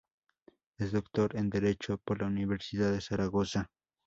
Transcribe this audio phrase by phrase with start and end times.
[0.79, 3.69] Es Doctor en Derecho por la Universidad de Zaragoza.